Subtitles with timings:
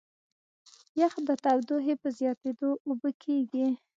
[1.01, 3.67] یخ د تودوخې په زیاتېدو اوبه کېږي.